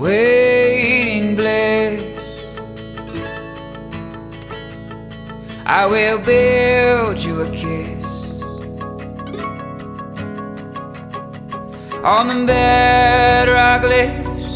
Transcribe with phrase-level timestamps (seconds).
[0.00, 2.00] waiting bliss.
[5.66, 8.08] I will build you a kiss.
[12.02, 14.46] On the bedrock lips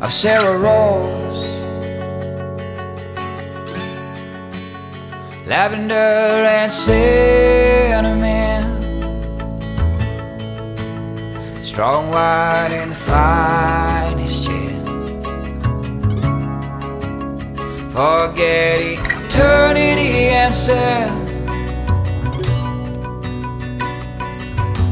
[0.00, 1.42] of Sara Rose,
[5.44, 7.59] lavender and cinnamon,
[11.80, 14.84] strong white and the finest gin.
[17.90, 21.28] Forget eternity and self.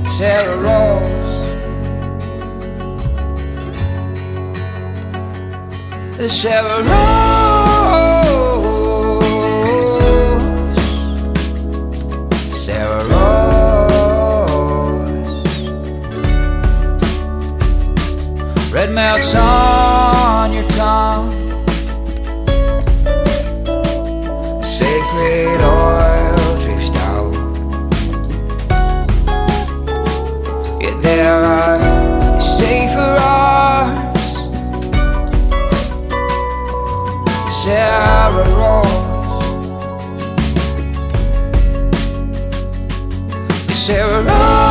[0.09, 1.13] Sara Rose.
[6.17, 7.48] The Sara Rose.
[18.89, 21.31] Red melts on your tongue.
[24.65, 27.33] Sacred oil drifts down.
[30.81, 34.27] Yet there are safer arms.
[37.63, 38.97] Sara Rose.
[43.75, 44.68] Sara Rose.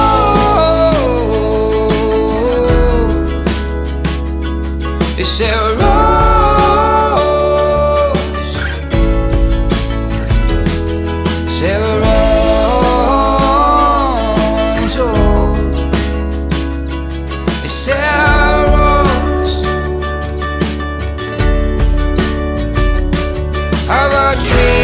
[24.37, 24.76] Of